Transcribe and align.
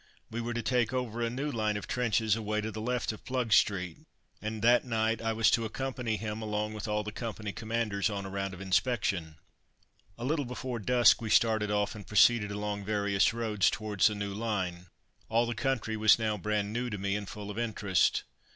We 0.31 0.41
were 0.41 0.55
to 0.55 0.63
take 0.63 0.93
over 0.93 1.21
a 1.21 1.29
new 1.29 1.51
line 1.51 1.77
of 1.77 1.85
trenches 1.85 2.35
away 2.35 2.59
to 2.61 2.71
the 2.71 2.81
left 2.81 3.11
of 3.11 3.23
Plugstreet, 3.23 3.99
and 4.41 4.63
that 4.63 4.83
night 4.83 5.21
I 5.21 5.31
was 5.31 5.51
to 5.51 5.63
accompany 5.63 6.17
him 6.17 6.41
along 6.41 6.73
with 6.73 6.87
all 6.87 7.03
the 7.03 7.11
company 7.11 7.51
commanders 7.51 8.09
on 8.09 8.25
a 8.25 8.29
round 8.31 8.55
of 8.55 8.61
inspection. 8.61 9.35
A 10.17 10.25
little 10.25 10.45
before 10.45 10.79
dusk 10.79 11.21
we 11.21 11.29
started 11.29 11.69
off 11.69 11.93
and 11.93 12.07
proceeded 12.07 12.49
along 12.49 12.83
various 12.83 13.31
roads 13.31 13.69
towards 13.69 14.07
the 14.07 14.15
new 14.15 14.33
line. 14.33 14.87
All 15.29 15.45
the 15.45 15.53
country 15.53 15.95
was 15.95 16.17
now 16.17 16.35
brand 16.35 16.73
new 16.73 16.89
to 16.89 16.97
me, 16.97 17.15
and 17.15 17.29
full 17.29 17.51
of 17.51 17.59
interest. 17.59 18.23